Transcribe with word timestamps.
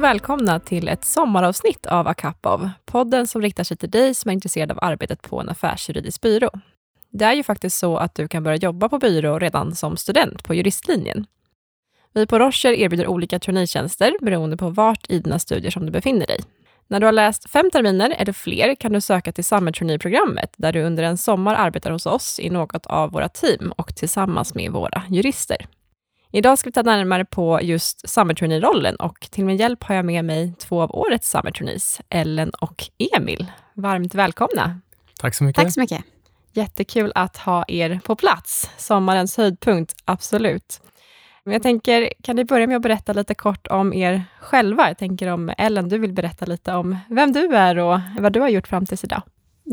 och 0.00 0.04
välkomna 0.04 0.60
till 0.60 0.88
ett 0.88 1.04
sommaravsnitt 1.04 1.86
av 1.86 2.08
Akapov, 2.08 2.70
podden 2.84 3.26
som 3.26 3.42
riktar 3.42 3.64
sig 3.64 3.76
till 3.76 3.90
dig 3.90 4.14
som 4.14 4.28
är 4.28 4.32
intresserad 4.32 4.70
av 4.70 4.78
arbetet 4.82 5.22
på 5.22 5.40
en 5.40 5.48
affärsjuridisk 5.48 6.20
byrå. 6.20 6.50
Det 7.10 7.24
är 7.24 7.32
ju 7.32 7.42
faktiskt 7.42 7.78
så 7.78 7.96
att 7.96 8.14
du 8.14 8.28
kan 8.28 8.42
börja 8.42 8.56
jobba 8.56 8.88
på 8.88 8.98
byrå 8.98 9.38
redan 9.38 9.74
som 9.74 9.96
student 9.96 10.44
på 10.44 10.54
juristlinjen. 10.54 11.26
Vi 12.12 12.26
på 12.26 12.38
Rocher 12.38 12.72
erbjuder 12.72 13.06
olika 13.06 13.38
traineetjänster 13.38 14.16
beroende 14.20 14.56
på 14.56 14.70
vart 14.70 15.10
i 15.10 15.18
dina 15.18 15.38
studier 15.38 15.70
som 15.70 15.86
du 15.86 15.92
befinner 15.92 16.26
dig. 16.26 16.40
När 16.88 17.00
du 17.00 17.06
har 17.06 17.12
läst 17.12 17.50
fem 17.50 17.70
terminer 17.70 18.14
eller 18.18 18.32
fler 18.32 18.74
kan 18.74 18.92
du 18.92 19.00
söka 19.00 19.32
till 19.32 19.44
Summer 19.44 20.46
där 20.56 20.72
du 20.72 20.82
under 20.82 21.02
en 21.02 21.16
sommar 21.16 21.54
arbetar 21.54 21.90
hos 21.90 22.06
oss 22.06 22.40
i 22.40 22.50
något 22.50 22.86
av 22.86 23.12
våra 23.12 23.28
team 23.28 23.72
och 23.76 23.96
tillsammans 23.96 24.54
med 24.54 24.72
våra 24.72 25.02
jurister. 25.08 25.66
Idag 26.32 26.58
ska 26.58 26.68
vi 26.68 26.72
ta 26.72 26.82
närmare 26.82 27.24
på 27.24 27.58
just 27.62 28.08
Summer 28.08 28.34
Trainee-rollen 28.34 28.96
och 28.96 29.20
till 29.30 29.44
min 29.44 29.56
hjälp 29.56 29.84
har 29.84 29.94
jag 29.94 30.04
med 30.04 30.24
mig 30.24 30.52
två 30.58 30.82
av 30.82 30.90
årets 30.94 31.30
Summer 31.30 31.50
Trainees, 31.50 32.00
Ellen 32.08 32.50
och 32.50 32.84
Emil. 33.16 33.46
Varmt 33.74 34.14
välkomna! 34.14 34.80
Tack 35.20 35.34
så 35.34 35.44
mycket. 35.44 35.62
Tack 35.62 35.72
så 35.72 35.80
mycket. 35.80 36.04
Jättekul 36.52 37.12
att 37.14 37.36
ha 37.36 37.64
er 37.68 38.00
på 38.04 38.16
plats. 38.16 38.70
Sommarens 38.76 39.36
höjdpunkt, 39.36 39.94
absolut. 40.04 40.80
Men 41.44 41.52
jag 41.52 41.62
tänker, 41.62 42.12
kan 42.22 42.36
ni 42.36 42.44
börja 42.44 42.66
med 42.66 42.76
att 42.76 42.82
berätta 42.82 43.12
lite 43.12 43.34
kort 43.34 43.66
om 43.66 43.92
er 43.92 44.24
själva? 44.40 44.88
Jag 44.88 44.98
tänker 44.98 45.26
om 45.26 45.52
Ellen, 45.58 45.88
du 45.88 45.98
vill 45.98 46.12
berätta 46.12 46.46
lite 46.46 46.74
om 46.74 46.96
vem 47.08 47.32
du 47.32 47.56
är 47.56 47.78
och 47.78 48.00
vad 48.18 48.32
du 48.32 48.40
har 48.40 48.48
gjort 48.48 48.68
fram 48.68 48.86
tills 48.86 49.04
idag. 49.04 49.22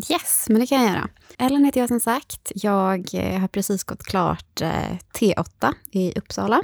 Yes, 0.09 0.45
men 0.49 0.59
det 0.59 0.67
kan 0.67 0.83
jag 0.83 0.89
göra. 0.89 1.09
Ellen 1.37 1.65
heter 1.65 1.79
jag 1.79 1.89
som 1.89 1.99
sagt. 1.99 2.51
Jag 2.55 3.09
eh, 3.13 3.39
har 3.39 3.47
precis 3.47 3.83
gått 3.83 4.03
klart 4.03 4.61
eh, 4.61 4.97
T8 5.13 5.73
i 5.91 6.13
Uppsala. 6.19 6.61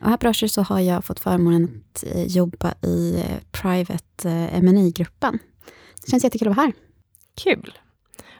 Och 0.00 0.08
här 0.08 0.16
på 0.16 0.26
Rocher 0.26 0.46
så 0.46 0.62
har 0.62 0.80
jag 0.80 1.04
fått 1.04 1.20
förmånen 1.20 1.84
att 1.94 2.04
eh, 2.04 2.26
jobba 2.26 2.74
i 2.82 3.24
Private 3.50 4.60
mi 4.62 4.90
gruppen 4.90 5.38
Det 6.04 6.10
känns 6.10 6.24
jättekul 6.24 6.48
att 6.48 6.56
vara 6.56 6.66
här. 6.66 6.72
Kul. 7.44 7.78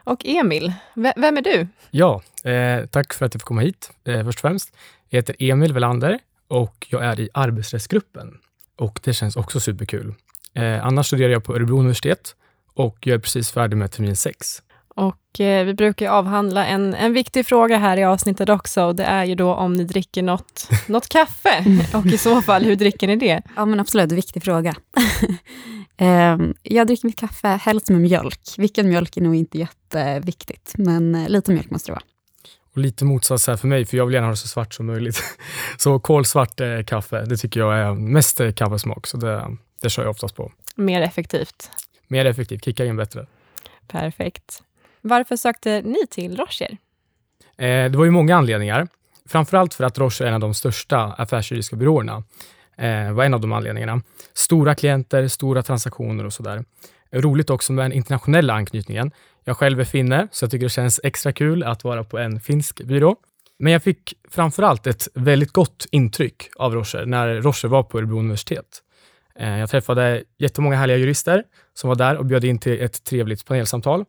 Och 0.04 0.26
Emil, 0.26 0.72
vem 0.94 1.36
är 1.36 1.42
du? 1.42 1.66
Ja, 1.90 2.22
eh, 2.44 2.86
tack 2.86 3.14
för 3.14 3.26
att 3.26 3.34
jag 3.34 3.40
får 3.40 3.46
komma 3.46 3.60
hit, 3.60 3.90
eh, 4.04 4.24
först 4.24 4.38
och 4.38 4.40
främst. 4.40 4.76
Jag 5.08 5.18
heter 5.18 5.36
Emil 5.38 5.72
Velander 5.72 6.18
och 6.48 6.86
jag 6.90 7.04
är 7.04 7.20
i 7.20 7.28
arbetsrättsgruppen. 7.34 8.38
Och 8.78 9.00
det 9.02 9.12
känns 9.12 9.36
också 9.36 9.60
superkul. 9.60 10.14
Eh, 10.54 10.86
annars 10.86 11.06
studerar 11.06 11.32
jag 11.32 11.44
på 11.44 11.54
Örebro 11.54 11.78
universitet 11.78 12.36
och 12.74 12.98
jag 13.00 13.14
är 13.14 13.18
precis 13.18 13.50
färdig 13.50 13.76
med 13.76 13.90
termin 13.90 14.16
6. 14.16 14.62
Och 14.94 15.40
eh, 15.40 15.64
vi 15.64 15.74
brukar 15.74 16.10
avhandla 16.10 16.66
en, 16.66 16.94
en 16.94 17.12
viktig 17.12 17.46
fråga 17.46 17.78
här 17.78 17.96
i 17.96 18.04
avsnittet 18.04 18.48
också, 18.48 18.82
och 18.84 18.96
det 18.96 19.04
är 19.04 19.24
ju 19.24 19.34
då 19.34 19.54
om 19.54 19.72
ni 19.72 19.84
dricker 19.84 20.22
något, 20.22 20.68
något 20.86 21.08
kaffe, 21.08 21.64
och 21.94 22.06
i 22.06 22.18
så 22.18 22.42
fall, 22.42 22.64
hur 22.64 22.76
dricker 22.76 23.06
ni 23.06 23.16
det? 23.16 23.42
Ja, 23.56 23.64
men 23.64 23.80
absolut, 23.80 24.12
viktig 24.12 24.42
fråga. 24.42 24.74
eh, 25.96 26.38
jag 26.62 26.86
dricker 26.86 27.06
mitt 27.06 27.18
kaffe 27.18 27.48
helst 27.48 27.88
med 27.88 28.00
mjölk. 28.00 28.40
Vilken 28.58 28.88
mjölk 28.88 29.16
är 29.16 29.20
nog 29.20 29.34
inte 29.34 29.58
jätteviktigt, 29.58 30.74
men 30.76 31.14
eh, 31.14 31.28
lite 31.28 31.52
mjölk 31.52 31.70
måste 31.70 31.90
det 31.90 31.92
vara. 31.92 32.04
Och 32.74 32.78
lite 32.78 33.04
motsats 33.04 33.46
här 33.46 33.56
för 33.56 33.68
mig, 33.68 33.84
för 33.84 33.96
jag 33.96 34.06
vill 34.06 34.14
gärna 34.14 34.26
ha 34.26 34.32
det 34.32 34.36
så 34.36 34.48
svart 34.48 34.74
som 34.74 34.86
möjligt. 34.86 35.22
Så 35.78 35.98
kolsvart 35.98 36.60
eh, 36.60 36.82
kaffe, 36.86 37.24
det 37.24 37.36
tycker 37.36 37.60
jag 37.60 37.78
är 37.78 37.94
mest 37.94 38.40
eh, 38.40 38.52
kaffesmak, 38.52 39.06
så 39.06 39.16
det, 39.16 39.56
det 39.82 39.90
kör 39.90 40.02
jag 40.02 40.10
oftast 40.10 40.36
på. 40.36 40.52
Mer 40.76 41.02
effektivt? 41.02 41.70
Mer 42.12 42.24
effektivt, 42.24 42.64
kickar 42.64 42.84
in 42.84 42.96
bättre. 42.96 43.26
Perfekt. 43.86 44.62
Varför 45.00 45.36
sökte 45.36 45.82
ni 45.82 46.06
till 46.10 46.36
Rocher? 46.36 46.76
Eh, 47.56 47.90
det 47.90 47.96
var 47.96 48.04
ju 48.04 48.10
många 48.10 48.36
anledningar. 48.36 48.88
Framförallt 49.26 49.74
för 49.74 49.84
att 49.84 49.98
Rocher 49.98 50.24
är 50.24 50.28
en 50.28 50.34
av 50.34 50.40
de 50.40 50.54
största 50.54 50.98
affärsjuridiska 50.98 51.76
byråerna. 51.76 52.22
Eh, 52.76 53.12
var 53.12 53.24
en 53.24 53.34
av 53.34 53.40
de 53.40 53.52
anledningarna. 53.52 54.02
Stora 54.34 54.74
klienter, 54.74 55.28
stora 55.28 55.62
transaktioner 55.62 56.26
och 56.26 56.32
sådär. 56.32 56.64
Roligt 57.10 57.50
också 57.50 57.72
med 57.72 57.84
den 57.84 57.92
internationella 57.92 58.54
anknytningen. 58.54 59.10
Jag 59.44 59.56
själv 59.56 59.80
är 59.80 59.84
finne, 59.84 60.28
så 60.32 60.44
jag 60.44 60.50
tycker 60.50 60.66
det 60.66 60.70
känns 60.70 61.00
extra 61.04 61.32
kul 61.32 61.62
att 61.62 61.84
vara 61.84 62.04
på 62.04 62.18
en 62.18 62.40
finsk 62.40 62.82
byrå. 62.82 63.16
Men 63.58 63.72
jag 63.72 63.82
fick 63.82 64.14
framförallt 64.30 64.86
ett 64.86 65.08
väldigt 65.14 65.52
gott 65.52 65.86
intryck 65.90 66.50
av 66.56 66.74
Rocher 66.74 67.06
när 67.06 67.40
Rocher 67.40 67.68
var 67.68 67.82
på 67.82 67.98
Örebro 67.98 68.18
universitet. 68.18 68.82
Eh, 69.34 69.58
jag 69.58 69.70
träffade 69.70 70.22
jättemånga 70.38 70.76
härliga 70.76 70.96
jurister 70.96 71.44
som 71.74 71.88
var 71.88 71.96
där 71.96 72.16
och 72.16 72.26
bjöd 72.26 72.44
in 72.44 72.58
till 72.58 72.80
ett 72.80 73.04
trevligt 73.04 73.44
panelsamtal. 73.44 74.04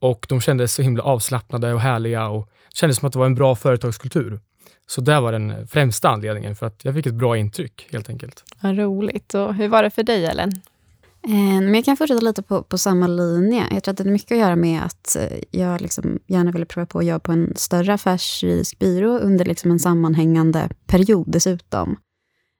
Och 0.00 0.26
de 0.28 0.40
kändes 0.40 0.74
så 0.74 0.82
himla 0.82 1.02
avslappnade 1.02 1.74
och 1.74 1.80
härliga 1.80 2.28
och 2.28 2.48
kändes 2.74 2.98
som 2.98 3.06
att 3.06 3.12
det 3.12 3.18
var 3.18 3.26
en 3.26 3.34
bra 3.34 3.56
företagskultur. 3.56 4.40
Så 4.86 5.00
det 5.00 5.20
var 5.20 5.32
den 5.32 5.68
främsta 5.68 6.08
anledningen, 6.08 6.56
för 6.56 6.66
att 6.66 6.84
jag 6.84 6.94
fick 6.94 7.06
ett 7.06 7.14
bra 7.14 7.36
intryck 7.36 7.88
helt 7.92 8.08
enkelt. 8.08 8.44
Vad 8.60 8.78
roligt. 8.78 9.34
Och 9.34 9.54
hur 9.54 9.68
var 9.68 9.82
det 9.82 9.90
för 9.90 10.02
dig, 10.02 10.26
Ellen? 10.26 10.52
Eh, 11.28 11.60
men 11.60 11.74
jag 11.74 11.84
kan 11.84 11.96
fortsätta 11.96 12.20
lite 12.20 12.42
på, 12.42 12.62
på 12.62 12.78
samma 12.78 13.06
linje. 13.06 13.66
Jag 13.70 13.84
tror 13.84 13.92
att 13.92 13.98
det 13.98 14.04
har 14.04 14.10
mycket 14.10 14.32
att 14.32 14.38
göra 14.38 14.56
med 14.56 14.82
att 14.82 15.16
eh, 15.16 15.38
jag 15.50 15.80
liksom 15.80 16.18
gärna 16.26 16.50
ville 16.50 16.66
prova 16.66 16.86
på 16.86 16.98
att 16.98 17.04
jobba 17.04 17.18
på 17.18 17.32
en 17.32 17.52
större 17.56 17.94
affärsjuridisk 17.94 18.78
byrå 18.78 19.18
under 19.18 19.44
liksom 19.44 19.70
en 19.70 19.78
sammanhängande 19.78 20.68
period 20.86 21.24
dessutom. 21.28 21.96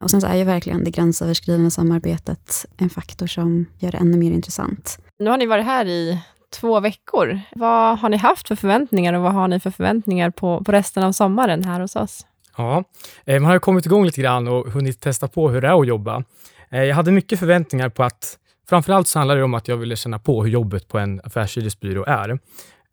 Och 0.04 0.10
sen 0.10 0.20
så 0.20 0.26
är 0.26 0.34
ju 0.34 0.44
verkligen 0.44 0.84
det 0.84 0.90
gränsöverskridande 0.90 1.70
samarbetet 1.70 2.66
en 2.76 2.90
faktor 2.90 3.26
som 3.26 3.66
gör 3.78 3.90
det 3.90 3.98
ännu 3.98 4.16
mer 4.16 4.30
intressant. 4.30 4.98
Nu 5.18 5.30
har 5.30 5.38
ni 5.38 5.46
varit 5.46 5.64
här 5.64 5.86
i 5.86 6.18
två 6.60 6.80
veckor. 6.80 7.40
Vad 7.54 7.98
har 7.98 8.08
ni 8.08 8.16
haft 8.16 8.48
för 8.48 8.56
förväntningar 8.56 9.12
och 9.12 9.22
vad 9.22 9.32
har 9.32 9.48
ni 9.48 9.60
för 9.60 9.70
förväntningar 9.70 10.30
på, 10.30 10.64
på 10.64 10.72
resten 10.72 11.02
av 11.02 11.12
sommaren 11.12 11.64
här 11.64 11.80
hos 11.80 11.96
oss? 11.96 12.26
Ja, 12.56 12.84
eh, 13.24 13.40
man 13.40 13.50
har 13.50 13.58
kommit 13.58 13.86
igång 13.86 14.04
lite 14.04 14.20
grann 14.20 14.48
och 14.48 14.72
hunnit 14.72 15.00
testa 15.00 15.28
på 15.28 15.50
hur 15.50 15.60
det 15.60 15.68
är 15.68 15.80
att 15.80 15.86
jobba. 15.86 16.24
Eh, 16.70 16.82
jag 16.82 16.96
hade 16.96 17.12
mycket 17.12 17.38
förväntningar 17.38 17.88
på 17.88 18.04
att 18.04 18.38
Framförallt 18.68 19.08
så 19.08 19.18
handlar 19.18 19.36
det 19.36 19.42
om 19.42 19.54
att 19.54 19.68
jag 19.68 19.76
ville 19.76 19.96
känna 19.96 20.18
på 20.18 20.42
hur 20.42 20.50
jobbet 20.50 20.88
på 20.88 20.98
en 20.98 21.20
affärsjuristbyrå 21.24 22.04
är 22.04 22.38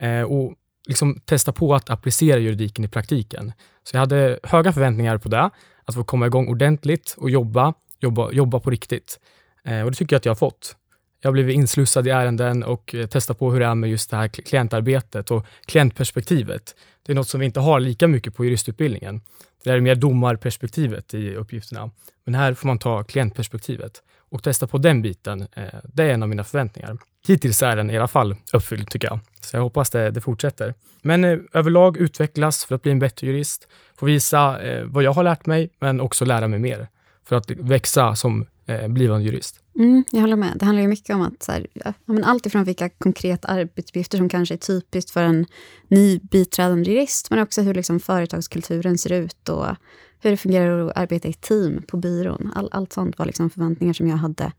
eh, 0.01 0.21
och 0.21 0.53
liksom 0.87 1.19
testa 1.25 1.51
på 1.51 1.75
att 1.75 1.89
applicera 1.89 2.39
juridiken 2.39 2.85
i 2.85 2.87
praktiken. 2.87 3.53
Så 3.83 3.95
jag 3.95 3.99
hade 3.99 4.39
höga 4.43 4.73
förväntningar 4.73 5.17
på 5.17 5.29
det, 5.29 5.49
att 5.91 6.01
få 6.01 6.03
komma 6.03 6.25
igång 6.25 6.47
ordentligt 6.47 7.15
och 7.17 7.29
jobba, 7.29 7.73
jobba, 7.99 8.31
jobba 8.31 8.59
på 8.59 8.69
riktigt. 8.69 9.19
Eh, 9.65 9.81
och 9.81 9.91
det 9.91 9.97
tycker 9.97 10.13
jag 10.13 10.17
att 10.19 10.25
jag 10.25 10.31
har 10.31 10.35
fått. 10.35 10.75
Jag 11.21 11.27
har 11.27 11.33
blivit 11.33 11.55
inslussad 11.55 12.07
i 12.07 12.09
ärenden 12.09 12.63
och 12.63 12.95
eh, 12.95 13.07
testat 13.07 13.39
på 13.39 13.51
hur 13.51 13.59
det 13.59 13.65
är 13.65 13.75
med 13.75 13.89
just 13.89 14.09
det 14.09 14.17
här 14.17 14.27
klientarbetet 14.27 15.31
och 15.31 15.45
klientperspektivet. 15.65 16.75
Det 17.05 17.11
är 17.11 17.15
något 17.15 17.27
som 17.27 17.39
vi 17.39 17.45
inte 17.45 17.59
har 17.59 17.79
lika 17.79 18.07
mycket 18.07 18.35
på 18.35 18.45
juristutbildningen. 18.45 19.21
Det 19.63 19.69
är 19.69 19.79
mer 19.79 19.95
domarperspektivet 19.95 21.13
i 21.13 21.35
uppgifterna. 21.35 21.91
Men 22.23 22.35
här 22.35 22.53
får 22.53 22.67
man 22.67 22.79
ta 22.79 23.03
klientperspektivet 23.03 24.03
och 24.31 24.43
testa 24.43 24.67
på 24.67 24.77
den 24.77 25.01
biten. 25.01 25.41
Eh, 25.41 25.63
det 25.83 26.03
är 26.03 26.13
en 26.13 26.23
av 26.23 26.29
mina 26.29 26.43
förväntningar. 26.43 26.97
Hittills 27.27 27.63
är 27.63 27.75
den 27.75 27.89
i 27.89 27.97
alla 27.97 28.07
fall 28.07 28.35
uppfylld 28.53 28.89
tycker 28.89 29.07
jag. 29.07 29.19
Så 29.41 29.57
jag 29.57 29.61
hoppas 29.61 29.89
det, 29.89 30.11
det 30.11 30.21
fortsätter. 30.21 30.73
Men 31.01 31.23
eh, 31.23 31.39
överlag 31.53 31.97
utvecklas 31.97 32.65
för 32.65 32.75
att 32.75 32.81
bli 32.81 32.91
en 32.91 32.99
bättre 32.99 33.27
jurist. 33.27 33.67
Få 33.95 34.05
visa 34.05 34.61
eh, 34.61 34.85
vad 34.85 35.03
jag 35.03 35.13
har 35.13 35.23
lärt 35.23 35.45
mig, 35.45 35.69
men 35.79 36.01
också 36.01 36.25
lära 36.25 36.47
mig 36.47 36.59
mer. 36.59 36.87
För 37.25 37.35
att 37.35 37.51
växa 37.51 38.15
som 38.15 38.45
eh, 38.65 38.87
blivande 38.87 39.25
jurist. 39.25 39.60
Mm, 39.75 40.03
jag 40.11 40.21
håller 40.21 40.35
med. 40.35 40.57
Det 40.59 40.65
handlar 40.65 40.81
ju 40.81 40.87
mycket 40.87 41.15
om 41.15 41.21
att 41.21 41.43
så 41.43 41.51
här, 41.51 41.67
ja, 41.73 41.93
men 42.05 42.23
allt 42.23 42.45
ifrån 42.45 42.63
vilka 42.63 42.89
konkreta 42.89 43.47
arbetsuppgifter 43.47 44.17
som 44.17 44.29
kanske 44.29 44.55
är 44.55 44.57
typiskt 44.57 45.11
för 45.11 45.23
en 45.23 45.45
ny 45.87 46.19
biträdande 46.19 46.91
jurist, 46.91 47.29
men 47.29 47.39
också 47.39 47.61
hur 47.61 47.73
liksom 47.73 47.99
företagskulturen 47.99 48.97
ser 48.97 49.11
ut 49.11 49.49
och 49.49 49.65
hur 50.19 50.31
det 50.31 50.37
fungerar 50.37 50.87
att 50.87 50.97
arbeta 50.97 51.27
i 51.27 51.33
team 51.33 51.83
på 51.87 51.97
byrån. 51.97 52.51
All, 52.55 52.69
allt 52.71 52.93
sånt 52.93 53.19
var 53.19 53.25
liksom 53.25 53.49
förväntningar 53.49 53.93
som 53.93 54.07
jag 54.07 54.17
hade 54.17 54.51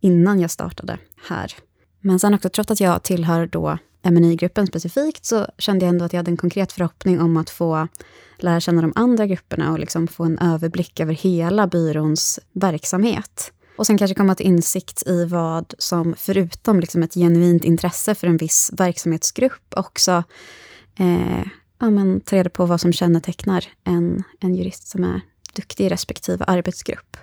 innan 0.00 0.40
jag 0.40 0.50
startade 0.50 0.98
här. 1.28 1.54
Men 2.00 2.18
sen 2.18 2.34
också, 2.34 2.48
trots 2.48 2.70
att 2.70 2.80
jag 2.80 3.02
tillhör 3.02 3.46
då 3.46 3.78
MNI-gruppen 4.02 4.66
specifikt, 4.66 5.24
så 5.24 5.46
kände 5.58 5.84
jag 5.84 5.90
ändå 5.90 6.04
att 6.04 6.12
jag 6.12 6.18
hade 6.18 6.30
en 6.30 6.36
konkret 6.36 6.72
förhoppning 6.72 7.20
om 7.20 7.36
att 7.36 7.50
få 7.50 7.88
lära 8.36 8.60
känna 8.60 8.82
de 8.82 8.92
andra 8.94 9.26
grupperna 9.26 9.72
och 9.72 9.78
liksom 9.78 10.08
få 10.08 10.24
en 10.24 10.38
överblick 10.38 11.00
över 11.00 11.14
hela 11.14 11.66
byråns 11.66 12.40
verksamhet. 12.52 13.52
Och 13.76 13.86
sen 13.86 13.98
kanske 13.98 14.14
komma 14.14 14.34
till 14.34 14.46
insikt 14.46 15.02
i 15.06 15.24
vad 15.24 15.74
som, 15.78 16.14
förutom 16.18 16.80
liksom 16.80 17.02
ett 17.02 17.14
genuint 17.14 17.64
intresse 17.64 18.14
för 18.14 18.26
en 18.26 18.36
viss 18.36 18.70
verksamhetsgrupp, 18.72 19.74
också 19.76 20.22
eh, 20.98 21.46
ja, 21.80 21.90
men, 21.90 22.20
ta 22.20 22.36
reda 22.36 22.50
på 22.50 22.66
vad 22.66 22.80
som 22.80 22.92
kännetecknar 22.92 23.64
en, 23.84 24.22
en 24.40 24.54
jurist 24.54 24.88
som 24.88 25.04
är 25.04 25.20
duktig 25.56 25.84
i 25.84 25.88
respektive 25.88 26.44
arbetsgrupp. 26.44 27.16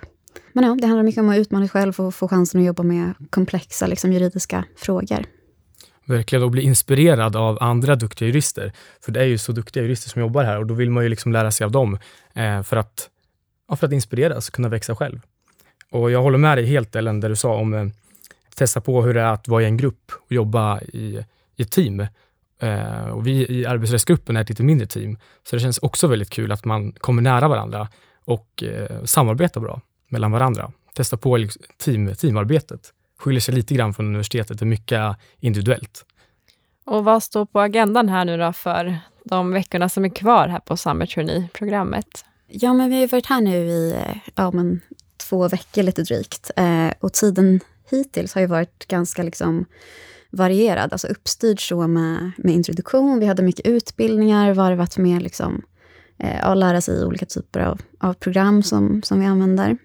Men 0.52 0.64
ja, 0.64 0.76
det 0.80 0.86
handlar 0.86 1.04
mycket 1.04 1.20
om 1.20 1.28
att 1.28 1.38
utmana 1.38 1.64
sig 1.64 1.70
själv 1.70 2.00
och 2.00 2.14
få 2.14 2.28
chansen 2.28 2.60
att 2.60 2.66
jobba 2.66 2.82
med 2.82 3.14
komplexa 3.30 3.86
liksom, 3.86 4.12
juridiska 4.12 4.64
frågor. 4.76 5.24
Verkligen, 6.04 6.42
och 6.42 6.50
bli 6.50 6.62
inspirerad 6.62 7.36
av 7.36 7.58
andra 7.60 7.96
duktiga 7.96 8.28
jurister. 8.28 8.72
För 9.00 9.12
det 9.12 9.20
är 9.20 9.24
ju 9.24 9.38
så 9.38 9.52
duktiga 9.52 9.82
jurister 9.82 10.10
som 10.10 10.20
jobbar 10.20 10.44
här 10.44 10.58
och 10.58 10.66
då 10.66 10.74
vill 10.74 10.90
man 10.90 11.02
ju 11.02 11.08
liksom 11.08 11.32
lära 11.32 11.50
sig 11.50 11.64
av 11.64 11.70
dem 11.70 11.98
eh, 12.34 12.62
för, 12.62 12.76
att, 12.76 13.10
ja, 13.68 13.76
för 13.76 13.86
att 13.86 13.92
inspireras 13.92 14.48
och 14.48 14.54
kunna 14.54 14.68
växa 14.68 14.96
själv. 14.96 15.20
Och 15.94 16.10
jag 16.10 16.22
håller 16.22 16.38
med 16.38 16.58
dig 16.58 16.66
helt 16.66 16.96
Ellen, 16.96 17.20
där 17.20 17.28
du 17.28 17.36
sa 17.36 17.54
om 17.54 17.74
eh, 17.74 17.86
testa 18.54 18.80
på 18.80 19.02
hur 19.02 19.14
det 19.14 19.20
är 19.20 19.32
att 19.32 19.48
vara 19.48 19.62
i 19.62 19.66
en 19.66 19.76
grupp 19.76 20.12
och 20.26 20.32
jobba 20.32 20.80
i, 20.80 21.24
i 21.56 21.62
ett 21.62 21.70
team. 21.70 22.06
Eh, 22.60 23.08
och 23.08 23.26
vi 23.26 23.46
i 23.48 23.66
arbetsrättsgruppen 23.66 24.36
är 24.36 24.40
ett 24.40 24.48
lite 24.48 24.62
mindre 24.62 24.86
team, 24.86 25.18
så 25.44 25.56
det 25.56 25.60
känns 25.60 25.78
också 25.78 26.06
väldigt 26.06 26.30
kul 26.30 26.52
att 26.52 26.64
man 26.64 26.92
kommer 26.92 27.22
nära 27.22 27.48
varandra 27.48 27.88
och 28.24 28.62
eh, 28.62 29.04
samarbetar 29.04 29.60
bra 29.60 29.80
mellan 30.08 30.32
varandra. 30.32 30.72
testa 30.94 31.16
på 31.16 31.36
liksom 31.36 31.62
team, 31.78 32.14
teamarbetet. 32.14 32.92
Skiljer 33.18 33.40
sig 33.40 33.54
lite 33.54 33.74
grann 33.74 33.94
från 33.94 34.06
universitetet, 34.06 34.58
det 34.58 34.64
är 34.64 34.66
mycket 34.66 35.16
individuellt. 35.40 36.04
Och 36.84 37.04
vad 37.04 37.22
står 37.22 37.46
på 37.46 37.60
agendan 37.60 38.08
här 38.08 38.24
nu 38.24 38.36
då 38.36 38.52
för 38.52 38.98
de 39.24 39.52
veckorna 39.52 39.88
som 39.88 40.04
är 40.04 40.08
kvar 40.08 40.48
här 40.48 40.60
på 40.60 40.76
Summer 40.76 41.06
Trainee-programmet? 41.06 42.24
Ja, 42.46 42.72
men 42.72 42.90
vi 42.90 43.00
har 43.00 43.08
varit 43.08 43.26
här 43.26 43.40
nu 43.40 43.56
i 43.56 43.96
ja, 44.34 44.50
men 44.50 44.80
två 45.16 45.48
veckor 45.48 45.82
lite 45.82 46.02
drygt. 46.02 46.50
Eh, 46.56 46.90
och 47.00 47.12
tiden 47.12 47.60
hittills 47.90 48.34
har 48.34 48.40
ju 48.40 48.46
varit 48.46 48.88
ganska 48.88 49.22
liksom 49.22 49.64
varierad, 50.30 50.92
alltså 50.92 51.06
uppstyrd 51.06 51.68
så 51.68 51.86
med, 51.86 52.30
med 52.36 52.54
introduktion. 52.54 53.20
Vi 53.20 53.26
hade 53.26 53.42
mycket 53.42 53.66
utbildningar, 53.66 54.54
varvat 54.54 54.96
med 54.98 55.22
liksom, 55.22 55.62
eh, 56.18 56.48
att 56.48 56.58
lära 56.58 56.80
sig 56.80 57.04
olika 57.04 57.26
typer 57.26 57.60
av, 57.60 57.80
av 57.98 58.14
program 58.14 58.62
som, 58.62 59.02
som 59.02 59.20
vi 59.20 59.26
använder. 59.26 59.76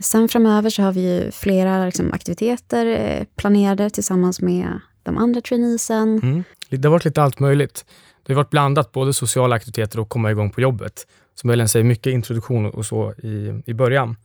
Sen 0.00 0.28
framöver 0.28 0.70
så 0.70 0.82
har 0.82 0.92
vi 0.92 1.00
ju 1.00 1.30
flera 1.30 1.84
liksom, 1.84 2.12
aktiviteter 2.12 2.86
eh, 2.86 3.24
planerade 3.36 3.90
tillsammans 3.90 4.40
med 4.40 4.80
de 5.02 5.18
andra 5.18 5.40
traineesen. 5.40 6.20
Mm. 6.22 6.44
Det 6.70 6.84
har 6.84 6.92
varit 6.92 7.04
lite 7.04 7.22
allt 7.22 7.40
möjligt. 7.40 7.84
Det 8.26 8.32
har 8.32 8.36
varit 8.36 8.50
blandat, 8.50 8.92
både 8.92 9.12
sociala 9.12 9.56
aktiviteter 9.56 10.00
och 10.00 10.08
komma 10.08 10.30
igång 10.30 10.50
på 10.50 10.60
jobbet. 10.60 11.06
Som 11.34 11.50
Ellen 11.50 11.68
säger, 11.68 11.84
mycket 11.84 12.12
introduktion 12.12 12.66
och 12.66 12.86
så 12.86 13.12
i, 13.12 13.62
i 13.66 13.74
början. 13.74 14.16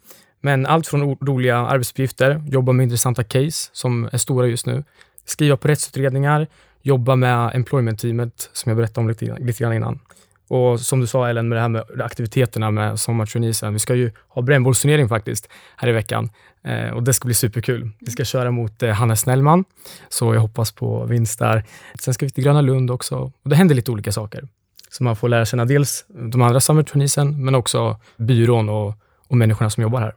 Men 0.42 0.66
allt 0.66 0.88
från 0.88 1.16
roliga 1.16 1.58
arbetsuppgifter, 1.58 2.44
jobba 2.48 2.72
med 2.72 2.84
intressanta 2.84 3.24
case 3.24 3.70
som 3.74 4.10
är 4.12 4.18
stora 4.18 4.48
just 4.48 4.66
nu, 4.66 4.84
skriva 5.26 5.58
på 5.58 5.68
rättsutredningar, 5.68 6.48
jobba 6.82 7.16
med 7.16 7.56
employment-teamet 7.56 8.50
som 8.54 8.70
jag 8.70 8.78
berättade 8.78 9.00
om 9.00 9.10
lite, 9.10 9.38
lite 9.40 9.64
grann 9.64 9.74
innan. 9.74 10.00
Och 10.48 10.80
som 10.80 11.00
du 11.00 11.08
sa 11.08 11.30
Ellen, 11.30 11.50
med 11.50 11.58
det 11.58 11.62
här 11.62 11.70
med 11.70 12.02
aktiviteterna 12.02 12.72
med 12.72 13.00
sommartraineesen. 13.00 13.74
Vi 13.74 13.80
ska 13.80 13.96
ju 13.96 14.12
ha 14.28 14.42
brännbollsturnering 14.42 15.10
faktiskt 15.10 15.50
här 15.78 15.88
i 15.88 15.92
veckan 15.92 16.30
eh, 16.64 16.90
och 16.90 17.04
det 17.04 17.14
ska 17.14 17.26
bli 17.26 17.34
superkul. 17.34 17.90
Vi 18.00 18.12
ska 18.12 18.26
köra 18.26 18.52
mot 18.52 18.84
eh, 18.84 18.92
Hannes 18.92 19.22
Snellman, 19.22 19.66
så 20.10 20.34
jag 20.34 20.42
hoppas 20.42 20.72
på 20.72 21.06
vinst 21.06 21.40
där. 21.40 21.64
Sen 22.00 22.14
ska 22.14 22.26
vi 22.26 22.32
till 22.32 22.44
Gröna 22.44 22.62
Lund 22.62 22.92
också 22.92 23.16
och 23.44 23.50
det 23.50 23.56
händer 23.56 23.76
lite 23.76 23.92
olika 23.92 24.12
saker. 24.12 24.48
Så 24.90 25.04
man 25.04 25.16
får 25.16 25.30
lära 25.30 25.46
känna 25.46 25.66
dels 25.66 26.06
de 26.08 26.42
andra 26.42 26.60
sommartraineesen, 26.60 27.46
men 27.46 27.56
också 27.56 28.00
byrån 28.18 28.70
och, 28.70 28.94
och 29.28 29.38
människorna 29.38 29.70
som 29.70 29.84
jobbar 29.84 30.02
här. 30.02 30.14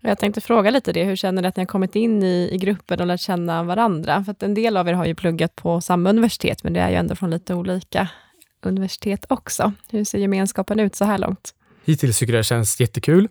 Jag 0.00 0.18
tänkte 0.18 0.40
fråga 0.40 0.70
lite 0.70 0.92
det, 0.92 1.04
hur 1.04 1.16
känner 1.16 1.42
ni 1.42 1.48
att 1.48 1.56
ni 1.56 1.60
har 1.60 1.66
kommit 1.66 1.96
in 1.96 2.22
i, 2.22 2.48
i 2.52 2.56
gruppen 2.56 3.00
och 3.00 3.06
lärt 3.06 3.20
känna 3.20 3.62
varandra? 3.62 4.24
För 4.24 4.32
att 4.32 4.42
en 4.42 4.54
del 4.54 4.76
av 4.76 4.88
er 4.88 4.92
har 4.92 5.06
ju 5.06 5.14
pluggat 5.14 5.56
på 5.56 5.80
samma 5.80 6.10
universitet, 6.10 6.64
men 6.64 6.72
det 6.72 6.80
är 6.80 6.90
ju 6.90 6.96
ändå 6.96 7.14
från 7.14 7.30
lite 7.30 7.54
olika 7.54 8.08
universitet 8.62 9.26
också. 9.28 9.72
Hur 9.90 10.04
ser 10.04 10.18
gemenskapen 10.18 10.80
ut 10.80 10.96
så 10.96 11.04
här 11.04 11.18
långt? 11.18 11.54
Hittills 11.84 12.18
tycker 12.18 12.32
jag 12.32 12.40
det 12.40 12.44
känns 12.44 12.80
jättekul. 12.80 13.28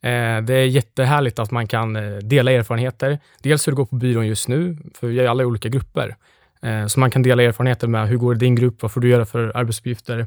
Eh, 0.00 0.40
det 0.42 0.54
är 0.54 0.66
jättehärligt 0.66 1.38
att 1.38 1.50
man 1.50 1.66
kan 1.66 1.96
eh, 1.96 2.16
dela 2.16 2.52
erfarenheter. 2.52 3.18
Dels 3.42 3.66
hur 3.66 3.72
det 3.72 3.76
går 3.76 3.86
på 3.86 3.96
byrån 3.96 4.26
just 4.26 4.48
nu, 4.48 4.76
för 4.94 5.06
vi 5.06 5.20
är 5.20 5.28
alla 5.28 5.42
i 5.42 5.46
olika 5.46 5.68
grupper. 5.68 6.16
Eh, 6.62 6.86
så 6.86 7.00
man 7.00 7.10
kan 7.10 7.22
dela 7.22 7.42
erfarenheter 7.42 7.86
med 7.86 8.08
hur 8.08 8.16
går 8.16 8.34
det 8.34 8.38
i 8.38 8.46
din 8.46 8.54
grupp, 8.54 8.82
vad 8.82 8.92
får 8.92 9.00
du 9.00 9.08
göra 9.08 9.26
för 9.26 9.56
arbetsuppgifter? 9.56 10.26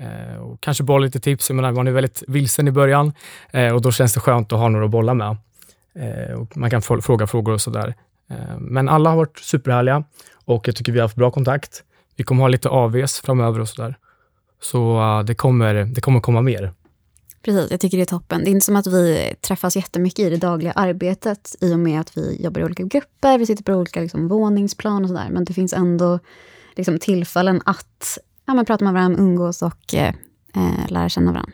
Eh, 0.00 0.36
och 0.36 0.60
kanske 0.60 0.84
bolla 0.84 1.04
lite 1.04 1.20
tips. 1.20 1.50
Jag 1.50 1.56
menar, 1.56 1.72
man 1.72 1.86
är 1.86 1.92
väldigt 1.92 2.22
vilsen 2.28 2.68
i 2.68 2.70
början 2.70 3.12
eh, 3.50 3.74
och 3.74 3.82
då 3.82 3.92
känns 3.92 4.14
det 4.14 4.20
skönt 4.20 4.52
att 4.52 4.58
ha 4.58 4.68
några 4.68 4.84
att 4.84 4.90
bolla 4.90 5.14
med. 5.14 5.36
Eh, 5.94 6.34
och 6.34 6.56
man 6.56 6.70
kan 6.70 6.82
fråga 6.82 7.26
frågor 7.26 7.52
och 7.52 7.60
sådär. 7.60 7.94
Men 8.58 8.88
alla 8.88 9.10
har 9.10 9.16
varit 9.16 9.38
superhärliga 9.38 10.04
och 10.44 10.68
jag 10.68 10.76
tycker 10.76 10.92
vi 10.92 10.98
har 10.98 11.04
haft 11.04 11.16
bra 11.16 11.30
kontakt. 11.30 11.82
Vi 12.16 12.24
kommer 12.24 12.42
ha 12.42 12.48
lite 12.48 12.68
AVs 12.68 13.20
framöver 13.20 13.60
och 13.60 13.68
sådär. 13.68 13.96
Så 14.60 15.00
uh, 15.00 15.24
det, 15.24 15.34
kommer, 15.34 15.74
det 15.74 16.00
kommer 16.00 16.20
komma 16.20 16.42
mer. 16.42 16.72
Precis, 17.42 17.70
jag 17.70 17.80
tycker 17.80 17.96
det 17.96 18.02
är 18.02 18.06
toppen. 18.06 18.44
Det 18.44 18.50
är 18.50 18.52
inte 18.52 18.66
som 18.66 18.76
att 18.76 18.86
vi 18.86 19.34
träffas 19.40 19.76
jättemycket 19.76 20.18
i 20.18 20.30
det 20.30 20.36
dagliga 20.36 20.72
arbetet 20.72 21.56
i 21.60 21.74
och 21.74 21.78
med 21.78 22.00
att 22.00 22.16
vi 22.16 22.42
jobbar 22.42 22.60
i 22.60 22.64
olika 22.64 22.82
grupper, 22.82 23.38
vi 23.38 23.46
sitter 23.46 23.64
på 23.64 23.72
olika 23.72 24.00
liksom, 24.00 24.28
våningsplan 24.28 25.02
och 25.02 25.08
sådär. 25.08 25.28
Men 25.30 25.44
det 25.44 25.52
finns 25.52 25.72
ändå 25.72 26.18
liksom, 26.76 26.98
tillfällen 26.98 27.62
att 27.64 28.18
ja, 28.50 28.54
men, 28.54 28.64
prata 28.64 28.84
med 28.84 28.94
varandra, 28.94 29.22
umgås 29.22 29.62
och 29.62 29.94
eh, 29.94 30.14
eh 30.54 30.88
lära 30.88 31.08
känna 31.08 31.32
varandra. 31.32 31.52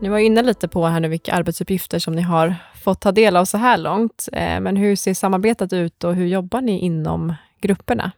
Ni 0.00 0.08
var 0.08 0.18
inne 0.18 0.42
lite 0.42 0.68
på 0.68 0.86
här 0.86 1.00
nu 1.00 1.08
vilka 1.08 1.32
arbetsuppgifter 1.32 1.98
som 1.98 2.14
ni 2.14 2.22
har 2.22 2.54
fått 2.74 3.00
ta 3.00 3.12
del 3.12 3.36
av 3.36 3.44
så 3.44 3.58
här 3.58 3.78
långt. 3.78 4.28
Eh, 4.32 4.60
men 4.60 4.76
hur 4.76 4.96
ser 4.96 5.14
samarbetet 5.14 5.72
ut 5.72 6.04
och 6.04 6.14
hur 6.14 6.26
jobbar 6.26 6.60
ni 6.60 6.78
inom 6.78 7.34
grupperna? 7.60 8.10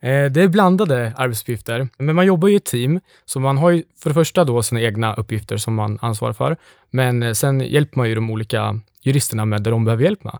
Eh, 0.00 0.24
det 0.24 0.42
är 0.42 0.48
blandade 0.48 1.12
arbetsuppgifter, 1.16 1.88
men 1.98 2.16
man 2.16 2.26
jobbar 2.26 2.48
i 2.48 2.56
ett 2.56 2.64
team, 2.64 3.00
så 3.24 3.40
man 3.40 3.58
har 3.58 3.70
ju 3.70 3.82
för 4.02 4.10
det 4.10 4.14
första 4.14 4.44
då 4.44 4.62
sina 4.62 4.80
egna 4.80 5.14
uppgifter 5.14 5.56
som 5.56 5.74
man 5.74 5.98
ansvarar 6.02 6.32
för, 6.32 6.56
men 6.90 7.34
sen 7.34 7.60
hjälper 7.60 7.98
man 7.98 8.08
ju 8.08 8.14
de 8.14 8.30
olika 8.30 8.80
juristerna 9.02 9.44
med 9.44 9.62
det 9.62 9.70
de 9.70 9.84
behöver 9.84 10.04
hjälp 10.04 10.24
med. 10.24 10.38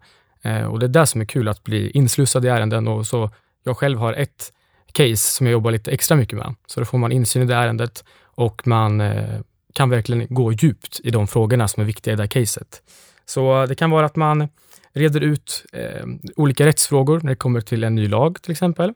Och 0.68 0.78
det 0.78 0.86
är 0.86 0.88
det 0.88 1.06
som 1.06 1.20
är 1.20 1.24
kul, 1.24 1.48
att 1.48 1.64
bli 1.64 1.90
inslussad 1.90 2.44
i 2.44 2.48
ärenden 2.48 2.88
och 2.88 3.06
så 3.06 3.30
jag 3.64 3.76
själv 3.76 3.98
har 3.98 4.12
ett 4.12 4.52
case 4.92 5.16
som 5.16 5.46
jag 5.46 5.52
jobbar 5.52 5.70
lite 5.70 5.90
extra 5.90 6.16
mycket 6.16 6.38
med, 6.38 6.54
så 6.66 6.80
då 6.80 6.86
får 6.86 6.98
man 6.98 7.12
insyn 7.12 7.42
i 7.42 7.46
det 7.46 7.54
ärendet 7.54 8.04
och 8.24 8.66
man 8.66 9.00
eh, 9.00 9.40
kan 9.74 9.90
verkligen 9.90 10.26
gå 10.30 10.52
djupt 10.52 11.00
i 11.04 11.10
de 11.10 11.26
frågorna 11.26 11.68
som 11.68 11.80
är 11.80 11.84
viktiga 11.84 12.12
i 12.14 12.16
det 12.16 12.22
här 12.22 12.28
caset. 12.28 12.82
Så 13.26 13.62
eh, 13.62 13.68
det 13.68 13.74
kan 13.74 13.90
vara 13.90 14.06
att 14.06 14.16
man 14.16 14.48
reder 14.92 15.20
ut 15.20 15.64
eh, 15.72 16.06
olika 16.36 16.66
rättsfrågor 16.66 17.20
när 17.22 17.30
det 17.30 17.36
kommer 17.36 17.60
till 17.60 17.84
en 17.84 17.94
ny 17.94 18.08
lag 18.08 18.42
till 18.42 18.52
exempel. 18.52 18.92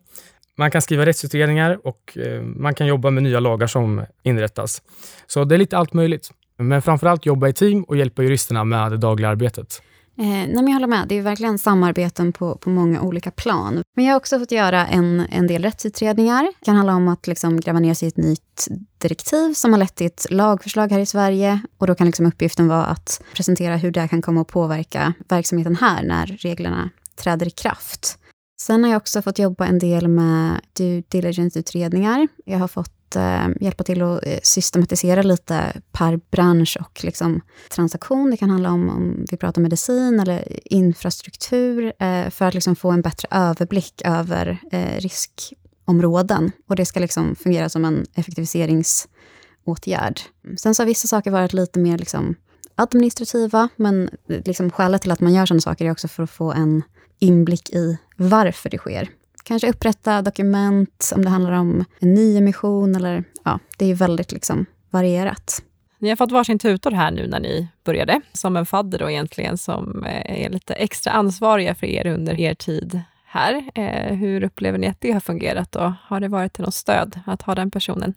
Man 0.57 0.71
kan 0.71 0.83
skriva 0.83 1.07
rättsutredningar 1.07 1.87
och 1.87 2.19
eh, 2.19 2.43
man 2.43 2.75
kan 2.75 2.87
jobba 2.87 3.11
med 3.11 3.23
nya 3.23 3.41
lagar 3.41 3.67
som 3.67 4.05
inrättas. 4.23 4.83
Så 5.27 5.45
det 5.45 5.57
är 5.57 5.59
lite 5.59 5.79
allt 5.79 5.93
möjligt. 5.93 6.31
Men 6.59 6.83
framförallt 6.83 7.27
jobba 7.27 7.49
i 7.49 7.53
team 7.53 7.83
och 7.85 7.97
hjälpa 7.97 8.23
juristerna 8.23 8.65
med 8.65 8.91
det 8.91 8.97
dagliga 8.97 9.29
arbetet. 9.29 9.83
Eh, 10.19 10.27
nej, 10.27 10.53
men 10.55 10.67
jag 10.67 10.75
håller 10.75 10.87
med. 10.87 11.09
Det 11.09 11.19
är 11.19 11.23
verkligen 11.23 11.59
samarbeten 11.59 12.33
på, 12.33 12.57
på 12.57 12.71
många 12.71 13.01
olika 13.01 13.31
plan. 13.31 13.83
Men 13.97 14.05
jag 14.05 14.13
har 14.13 14.17
också 14.17 14.39
fått 14.39 14.53
göra 14.53 14.87
en, 14.87 15.27
en 15.31 15.47
del 15.47 15.63
rättsutredningar. 15.63 16.43
Det 16.43 16.65
kan 16.65 16.77
handla 16.77 16.95
om 16.95 17.09
att 17.09 17.27
liksom 17.27 17.61
gräva 17.61 17.79
ner 17.79 17.95
sig 17.95 18.07
i 18.07 18.09
ett 18.09 18.17
nytt 18.17 18.69
direktiv 18.99 19.55
som 19.55 19.73
har 19.73 19.79
lett 19.79 19.95
till 19.95 20.07
ett 20.07 20.27
lagförslag 20.31 20.91
här 20.91 20.99
i 20.99 21.07
Sverige. 21.07 21.61
Och 21.79 21.87
Då 21.87 21.95
kan 21.95 22.07
liksom 22.07 22.27
uppgiften 22.27 22.69
vara 22.69 22.85
att 22.85 23.23
presentera 23.35 23.77
hur 23.77 23.91
det 23.91 24.09
kan 24.09 24.23
komma 24.23 24.41
att 24.41 24.49
påverka 24.49 25.13
verksamheten 25.29 25.77
här 25.77 26.03
när 26.03 26.27
reglerna 26.27 26.91
träder 27.17 27.47
i 27.47 27.51
kraft. 27.51 28.19
Sen 28.63 28.85
har 28.85 28.91
jag 28.91 28.97
också 28.97 29.23
fått 29.23 29.39
jobba 29.39 29.67
en 29.67 29.79
del 29.79 30.09
med 30.09 30.61
due 30.73 31.03
diligence-utredningar. 31.09 32.29
Jag 32.45 32.59
har 32.59 32.69
fått 32.69 33.17
eh, 33.17 33.49
hjälpa 33.61 33.85
till 33.85 34.03
att 34.03 34.27
eh, 34.27 34.39
systematisera 34.43 35.23
lite 35.23 35.81
per 35.93 36.21
bransch 36.31 36.77
och 36.81 37.05
liksom 37.05 37.41
transaktion. 37.71 38.31
Det 38.31 38.37
kan 38.37 38.51
handla 38.51 38.71
om, 38.71 38.89
om 38.89 39.27
vi 39.31 39.37
pratar 39.37 39.63
medicin 39.63 40.21
eller 40.21 40.59
infrastruktur, 40.73 41.93
eh, 41.99 42.31
för 42.31 42.45
att 42.45 42.55
liksom 42.55 42.77
få 42.77 42.91
en 42.91 43.03
bättre 43.03 43.29
överblick 43.31 44.03
över 44.05 44.59
eh, 44.73 44.99
riskområden. 44.99 46.53
Och 46.69 46.77
det 46.77 46.85
ska 46.85 47.01
liksom 47.01 47.37
fungera 47.37 47.69
som 47.69 47.85
en 47.85 48.07
effektiviseringsåtgärd. 48.15 50.21
Sen 50.57 50.75
så 50.75 50.83
har 50.83 50.87
vissa 50.87 51.09
saker 51.09 51.31
varit 51.31 51.53
lite 51.53 51.79
mer 51.79 51.99
liksom 51.99 52.35
administrativa, 52.75 53.69
men 53.77 54.11
liksom 54.27 54.71
skälet 54.71 55.03
till 55.03 55.11
att 55.11 55.21
man 55.21 55.35
gör 55.35 55.47
sådana 55.47 55.61
saker 55.61 55.85
är 55.85 55.91
också 55.91 56.09
för 56.09 56.23
att 56.23 56.31
få 56.31 56.53
en 56.53 56.83
inblick 57.23 57.71
i 57.71 57.99
varför 58.17 58.71
det 58.71 58.79
sker. 58.79 59.09
Kanske 59.45 59.69
upprätta 59.71 60.23
dokument 60.23 61.13
om 61.15 61.25
det 61.25 61.31
handlar 61.31 61.53
om 61.53 61.85
en 61.99 62.15
nyemission 62.15 62.95
eller 62.95 63.25
ja, 63.45 63.59
det 63.79 63.91
är 63.91 63.95
väldigt 63.95 64.33
liksom 64.33 64.67
varierat. 64.91 65.63
Ni 65.99 66.09
har 66.09 66.17
fått 66.17 66.33
varsin 66.33 66.59
tutor 66.59 66.91
här 66.91 67.11
nu 67.11 67.27
när 67.27 67.41
ni 67.41 67.69
började, 67.85 68.21
som 68.33 68.57
en 68.57 68.67
fadder 68.67 68.99
då 68.99 69.11
egentligen, 69.11 69.59
som 69.59 70.05
eh, 70.05 70.45
är 70.45 70.51
lite 70.51 70.75
extra 70.75 71.13
ansvariga 71.13 71.75
för 71.75 71.87
er 71.87 72.07
under 72.07 72.41
er 72.41 72.55
tid 72.55 73.01
här. 73.25 73.65
Eh, 73.75 74.15
hur 74.15 74.45
upplever 74.45 74.79
ni 74.79 74.87
att 74.87 75.01
det 75.01 75.13
har 75.13 75.21
fungerat 75.21 75.77
och 75.77 75.93
har 76.03 76.21
det 76.21 76.29
varit 76.29 76.53
till 76.53 76.65
något 76.65 76.75
stöd 76.75 77.21
att 77.27 77.43
ha 77.43 77.55
den 77.55 77.71
personen? 77.71 78.15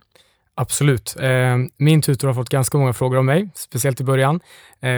Absolut. 0.55 1.15
Eh, 1.19 1.57
min 1.77 2.01
tutor 2.01 2.27
har 2.27 2.35
fått 2.35 2.49
ganska 2.49 2.77
många 2.77 2.93
frågor 2.93 3.17
av 3.17 3.25
mig, 3.25 3.49
speciellt 3.55 4.01
i 4.01 4.03
början. 4.03 4.39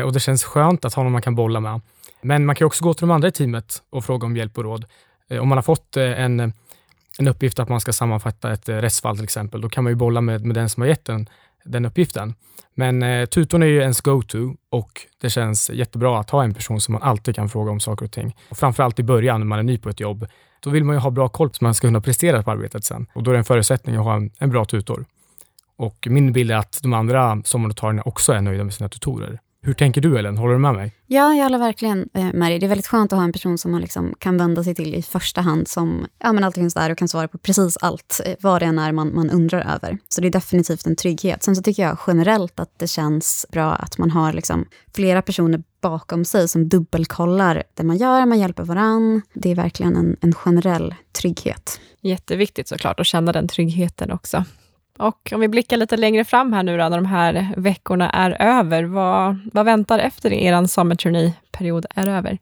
Och 0.06 0.14
det 0.14 0.20
känns 0.20 0.44
skönt 0.44 0.86
att 0.86 0.94
ha 0.94 1.04
någon 1.04 1.12
man 1.12 1.22
kan 1.22 1.36
bolla 1.36 1.60
med. 1.60 1.82
Men 2.22 2.46
man 2.46 2.56
kan 2.56 2.68
också 2.68 2.84
gå 2.84 2.94
till 2.94 3.08
de 3.08 3.12
andra 3.12 3.28
i 3.28 3.32
teamet 3.32 3.84
och 3.90 4.06
fråga 4.06 4.26
om 4.26 4.38
hjälp 4.38 4.58
och 4.58 4.64
råd. 4.64 4.86
Eh, 5.30 5.42
om 5.42 5.48
man 5.48 5.58
har 5.58 5.64
fått 5.64 5.98
eh, 5.98 6.22
en, 6.22 6.54
en 7.20 7.28
uppgift 7.28 7.60
att 7.60 7.70
man 7.70 7.82
ska 7.82 7.94
sammanfatta 7.94 8.54
ett 8.54 8.70
eh, 8.70 8.76
rättsfall 8.76 9.16
till 9.16 9.24
exempel, 9.24 9.62
då 9.62 9.70
kan 9.70 9.84
man 9.84 9.92
ju 9.92 9.96
bolla 9.96 10.22
med, 10.22 10.46
med 10.46 10.56
den 10.56 10.70
som 10.70 10.82
har 10.82 10.88
gett 10.88 11.06
den, 11.06 11.30
den 11.66 11.86
uppgiften. 11.86 12.34
Men 12.76 13.04
eh, 13.04 13.26
tutorn 13.26 13.64
är 13.64 13.68
ju 13.68 13.80
ens 13.80 14.02
go-to 14.02 14.56
och 14.70 15.02
det 15.22 15.30
känns 15.30 15.70
jättebra 15.70 16.20
att 16.20 16.30
ha 16.30 16.44
en 16.44 16.54
person 16.54 16.82
som 16.82 16.94
man 16.94 17.02
alltid 17.02 17.36
kan 17.36 17.50
fråga 17.50 17.72
om 17.72 17.80
saker 17.80 18.06
och 18.06 18.12
ting. 18.12 18.36
Och 18.50 18.58
framförallt 18.58 19.00
i 19.00 19.04
början 19.04 19.40
när 19.40 19.48
man 19.48 19.60
är 19.60 19.64
ny 19.64 19.78
på 19.78 19.90
ett 19.90 20.00
jobb. 20.00 20.28
Då 20.60 20.70
vill 20.70 20.84
man 20.84 20.96
ju 20.96 21.00
ha 21.00 21.10
bra 21.10 21.30
koll 21.30 21.54
så 21.54 21.64
man 21.64 21.74
ska 21.74 21.88
kunna 21.88 22.02
prestera 22.02 22.44
på 22.44 22.52
arbetet 22.52 22.84
sen. 22.84 23.08
Och 23.14 23.24
då 23.24 23.32
är 23.32 23.34
det 23.34 23.40
en 23.40 23.44
förutsättning 23.44 23.96
att 23.96 24.04
ha 24.04 24.16
en, 24.16 24.32
en 24.40 24.50
bra 24.50 24.66
tutor. 24.66 25.06
Och 25.78 26.08
min 26.10 26.32
bild 26.32 26.52
är 26.52 26.56
att 26.56 26.80
de 26.84 26.94
andra 26.94 27.42
sommarnotarierna 27.46 28.02
också 28.06 28.34
är 28.34 28.42
nöjda 28.42 28.64
med 28.64 28.74
sina 28.74 28.90
tutorer 28.90 29.40
hur 29.68 29.74
tänker 29.74 30.02
du 30.02 30.18
Ellen? 30.20 30.38
Håller 30.38 30.54
du 30.54 30.60
med 30.60 30.74
mig? 30.74 30.94
Ja, 31.08 31.34
jag 31.34 31.44
håller 31.44 31.58
verkligen 31.58 32.10
eh, 32.14 32.34
med 32.34 32.52
dig. 32.52 32.60
Det 32.60 32.66
är 32.66 32.68
väldigt 32.68 32.88
skönt 32.88 33.14
att 33.14 33.20
ha 33.20 33.24
en 33.24 33.32
person 33.32 33.58
som 33.58 33.72
man 33.72 33.82
liksom 33.82 34.16
kan 34.20 34.38
vända 34.38 34.64
sig 34.64 34.76
till 34.76 34.96
i 34.96 35.02
första 35.02 35.42
hand, 35.42 35.68
som 35.68 36.08
ja, 36.20 36.34
men 36.34 36.44
alltid 36.44 36.62
finns 36.62 36.74
där 36.74 36.90
och 36.90 36.98
kan 36.98 37.08
svara 37.08 37.28
på 37.28 37.38
precis 37.38 37.78
allt, 37.78 38.22
eh, 38.26 38.34
vad 38.40 38.62
det 38.62 38.66
än 38.66 38.80
är 38.80 38.92
man, 38.92 39.16
man 39.16 39.30
undrar 39.30 39.76
över. 39.76 39.98
Så 40.10 40.22
det 40.22 40.28
är 40.28 40.32
definitivt 40.32 40.86
en 40.86 40.96
trygghet. 40.96 41.44
Sen 41.44 41.56
så 41.56 41.62
tycker 41.62 41.84
jag 41.84 41.98
generellt 42.08 42.60
att 42.60 42.80
det 42.80 42.88
känns 42.88 43.46
bra 43.52 43.74
att 43.74 43.98
man 43.98 44.12
har 44.12 44.34
liksom 44.34 44.66
flera 44.96 45.22
personer 45.22 45.64
bakom 45.82 46.26
sig 46.26 46.48
som 46.48 46.70
dubbelkollar 46.70 47.64
det 47.74 47.84
man 47.84 47.98
gör, 47.98 48.26
man 48.26 48.40
hjälper 48.40 48.64
varann. 48.64 49.22
Det 49.34 49.52
är 49.52 49.56
verkligen 49.56 49.96
en, 49.96 50.18
en 50.22 50.34
generell 50.34 50.96
trygghet. 51.22 51.80
Jätteviktigt 52.02 52.68
såklart 52.68 53.00
att 53.00 53.08
känna 53.08 53.32
den 53.32 53.48
tryggheten 53.48 54.12
också. 54.12 54.46
Och 55.00 55.32
om 55.34 55.40
vi 55.40 55.48
blickar 55.48 55.78
lite 55.78 55.98
längre 55.98 56.26
fram 56.26 56.54
här 56.54 56.64
nu 56.64 56.78
då, 56.78 56.90
när 56.90 56.98
de 56.98 57.06
här 57.06 57.54
veckorna 57.58 58.10
är 58.10 58.42
över, 58.42 58.84
vad, 58.84 59.40
vad 59.54 59.66
väntar 59.66 60.00
efter 60.00 60.34
er 60.34 60.66
Summer 60.66 61.34
period 61.52 61.86
är 61.96 62.08
över? 62.08 62.38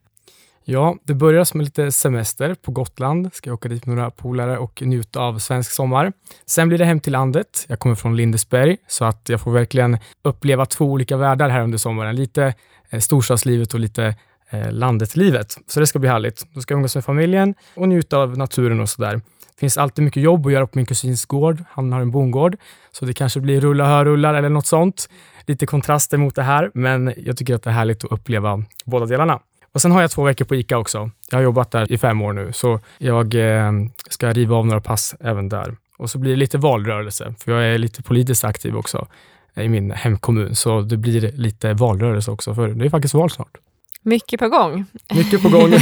Ja, 0.67 0.97
det 1.03 1.13
börjar 1.13 1.43
som 1.43 1.61
lite 1.61 1.91
semester 1.91 2.55
på 2.55 2.71
Gotland. 2.71 3.33
Ska 3.33 3.49
jag 3.49 3.53
åka 3.53 3.69
dit 3.69 3.85
med 3.85 3.95
några 3.95 4.11
polare 4.11 4.57
och 4.57 4.81
njuta 4.81 5.19
av 5.19 5.39
svensk 5.39 5.71
sommar. 5.71 6.13
Sen 6.45 6.67
blir 6.67 6.77
det 6.77 6.85
hem 6.85 6.99
till 6.99 7.13
landet. 7.13 7.65
Jag 7.67 7.79
kommer 7.79 7.95
från 7.95 8.15
Lindesberg, 8.15 8.77
så 8.87 9.05
att 9.05 9.29
jag 9.29 9.41
får 9.41 9.51
verkligen 9.51 9.97
uppleva 10.21 10.65
två 10.65 10.85
olika 10.85 11.17
världar 11.17 11.49
här 11.49 11.61
under 11.61 11.77
sommaren. 11.77 12.15
Lite 12.15 12.53
eh, 12.89 12.99
storstadslivet 12.99 13.73
och 13.73 13.79
lite 13.79 14.15
eh, 14.49 14.71
landetlivet. 14.71 15.57
Så 15.67 15.79
det 15.79 15.87
ska 15.87 15.99
bli 15.99 16.09
härligt. 16.09 16.45
Då 16.53 16.61
ska 16.61 16.73
jag 16.73 16.77
umgås 16.77 16.95
med 16.95 17.05
familjen 17.05 17.55
och 17.75 17.89
njuta 17.89 18.17
av 18.17 18.37
naturen 18.37 18.79
och 18.79 18.89
sådär. 18.89 19.21
Det 19.55 19.59
finns 19.59 19.77
alltid 19.77 20.05
mycket 20.05 20.23
jobb 20.23 20.45
att 20.45 20.51
göra 20.51 20.67
på 20.67 20.77
min 20.77 20.85
kusins 20.85 21.25
gård. 21.25 21.63
Han 21.69 21.93
har 21.93 22.01
en 22.01 22.11
bondgård, 22.11 22.57
så 22.91 23.05
det 23.05 23.13
kanske 23.13 23.39
blir 23.39 23.61
rulla 23.61 23.85
hörrullar 23.85 24.33
eller 24.33 24.49
något 24.49 24.67
sånt. 24.67 25.09
Lite 25.45 25.65
kontraster 25.65 26.17
mot 26.17 26.35
det 26.35 26.43
här, 26.43 26.71
men 26.73 27.13
jag 27.17 27.37
tycker 27.37 27.55
att 27.55 27.63
det 27.63 27.69
är 27.69 27.73
härligt 27.73 28.05
att 28.05 28.11
uppleva 28.11 28.63
båda 28.85 29.05
delarna. 29.05 29.39
Och 29.73 29.81
Sen 29.81 29.91
har 29.91 30.01
jag 30.01 30.11
två 30.11 30.23
veckor 30.23 30.45
på 30.45 30.55
ICA 30.55 30.77
också. 30.77 31.09
Jag 31.31 31.37
har 31.37 31.43
jobbat 31.43 31.71
där 31.71 31.91
i 31.91 31.97
fem 31.97 32.21
år 32.21 32.33
nu, 32.33 32.51
så 32.53 32.79
jag 32.97 33.35
eh, 33.35 33.71
ska 34.09 34.33
riva 34.33 34.55
av 34.55 34.65
några 34.65 34.81
pass 34.81 35.15
även 35.19 35.49
där. 35.49 35.75
Och 35.97 36.09
så 36.09 36.17
blir 36.17 36.31
det 36.31 36.37
lite 36.37 36.57
valrörelse, 36.57 37.33
för 37.39 37.51
jag 37.51 37.73
är 37.73 37.77
lite 37.77 38.03
politiskt 38.03 38.43
aktiv 38.43 38.75
också 38.75 39.07
i 39.55 39.69
min 39.69 39.91
hemkommun, 39.91 40.55
så 40.55 40.81
det 40.81 40.97
blir 40.97 41.31
lite 41.31 41.73
valrörelse 41.73 42.31
också, 42.31 42.55
för 42.55 42.67
det 42.67 42.85
är 42.85 42.89
faktiskt 42.89 43.13
val 43.13 43.29
snart. 43.29 43.57
Mycket 44.01 44.39
på 44.39 44.49
gång. 44.49 44.85
Mycket 45.15 45.41
på 45.41 45.49
gång 45.49 45.73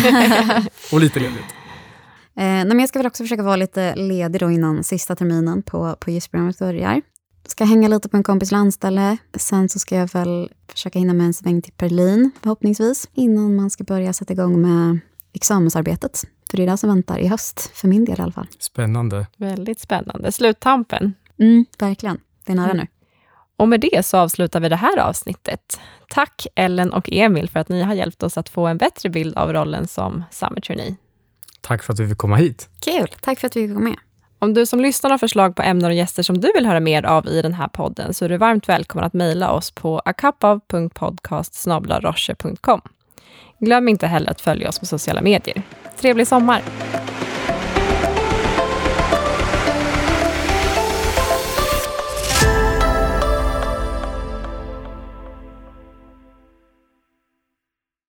och 0.91 0.99
lite 0.99 1.19
ledigt. 1.19 1.62
Eh, 2.35 2.43
men 2.43 2.79
jag 2.79 2.89
ska 2.89 2.99
väl 2.99 3.07
också 3.07 3.23
försöka 3.23 3.43
vara 3.43 3.55
lite 3.55 3.95
ledig 3.95 4.41
då 4.41 4.51
innan 4.51 4.83
sista 4.83 5.15
terminen 5.15 5.63
på, 5.63 5.95
på 5.99 6.11
gissprogrammet 6.11 6.59
börjar. 6.59 7.01
Ska 7.45 7.63
hänga 7.65 7.87
lite 7.87 8.09
på 8.09 8.17
en 8.17 8.23
kompis 8.23 8.51
landställe. 8.51 9.17
Sen 9.37 9.69
så 9.69 9.79
ska 9.79 9.95
jag 9.95 10.13
väl 10.13 10.51
försöka 10.67 10.99
hinna 10.99 11.13
med 11.13 11.25
en 11.25 11.33
sväng 11.33 11.61
till 11.61 11.73
Berlin 11.77 12.31
förhoppningsvis. 12.41 13.09
Innan 13.13 13.55
man 13.55 13.69
ska 13.69 13.83
börja 13.83 14.13
sätta 14.13 14.33
igång 14.33 14.61
med 14.61 14.99
examensarbetet. 15.33 16.23
För 16.49 16.57
det 16.57 16.63
är 16.63 16.67
det 16.67 16.77
som 16.77 16.89
väntar 16.89 17.19
i 17.19 17.27
höst, 17.27 17.71
för 17.73 17.87
min 17.87 18.05
del 18.05 18.19
i 18.19 18.21
alla 18.21 18.31
fall. 18.31 18.47
Spännande. 18.59 19.27
Väldigt 19.37 19.79
spännande. 19.79 20.31
Sluttampen. 20.31 21.13
Mm, 21.39 21.65
verkligen. 21.79 22.19
Det 22.45 22.51
är 22.51 22.55
nära 22.55 22.71
mm. 22.71 22.77
nu. 22.77 22.87
Och 23.57 23.67
med 23.69 23.79
det 23.79 24.05
så 24.05 24.17
avslutar 24.17 24.59
vi 24.59 24.69
det 24.69 24.75
här 24.75 24.97
avsnittet. 24.97 25.79
Tack 26.09 26.47
Ellen 26.55 26.93
och 26.93 27.09
Emil 27.11 27.49
för 27.49 27.59
att 27.59 27.69
ni 27.69 27.81
har 27.81 27.93
hjälpt 27.93 28.23
oss 28.23 28.37
att 28.37 28.49
få 28.49 28.67
en 28.67 28.77
bättre 28.77 29.09
bild 29.09 29.37
av 29.37 29.53
rollen 29.53 29.87
som 29.87 30.23
Summer 30.31 30.61
Trainee. 30.61 30.95
Tack 31.63 31.83
för 31.83 31.93
att 31.93 31.99
vi 31.99 32.07
fick 32.07 32.17
komma 32.17 32.35
hit. 32.35 32.69
Kul. 32.79 33.07
Tack 33.21 33.39
för 33.39 33.47
att 33.47 33.55
vi 33.55 33.67
fick 33.67 33.75
komma 33.75 33.89
med. 33.89 33.97
Om 34.39 34.53
du 34.53 34.65
som 34.65 34.79
lyssnar 34.79 35.09
har 35.09 35.17
förslag 35.17 35.55
på 35.55 35.61
ämnen 35.61 35.85
och 35.85 35.95
gäster 35.95 36.23
som 36.23 36.41
du 36.41 36.51
vill 36.55 36.65
höra 36.65 36.79
mer 36.79 37.05
av 37.05 37.27
i 37.27 37.41
den 37.41 37.53
här 37.53 37.67
podden 37.67 38.13
så 38.13 38.25
är 38.25 38.29
du 38.29 38.37
varmt 38.37 38.69
välkommen 38.69 39.05
att 39.05 39.13
mejla 39.13 39.51
oss 39.51 39.71
på 39.71 39.99
akapav.podcast 40.05 41.67
Glöm 43.59 43.89
inte 43.89 44.07
heller 44.07 44.31
att 44.31 44.41
följa 44.41 44.69
oss 44.69 44.79
på 44.79 44.85
sociala 44.85 45.21
medier. 45.21 45.61
Trevlig 45.97 46.27
sommar! 46.27 46.61